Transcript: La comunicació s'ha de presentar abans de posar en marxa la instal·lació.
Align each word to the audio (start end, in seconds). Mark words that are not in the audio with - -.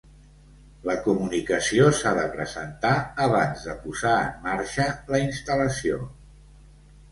La 0.89 0.93
comunicació 1.07 1.89
s'ha 1.97 2.13
de 2.21 2.23
presentar 2.37 2.95
abans 3.27 3.67
de 3.69 3.77
posar 3.85 4.17
en 4.25 4.43
marxa 4.49 4.91
la 5.15 5.23
instal·lació. 5.29 6.03